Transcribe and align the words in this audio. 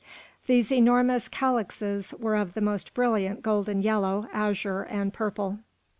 These 0.47 0.71
enormous 0.71 1.27
calyxes 1.27 2.11
were 2.17 2.35
of 2.35 2.55
the 2.55 2.59
most 2.59 2.95
brilliant 2.95 3.43
golden 3.43 3.83
yellow, 3.83 4.27
azure, 4.33 4.81
and 4.81 5.13
purple. 5.13 5.59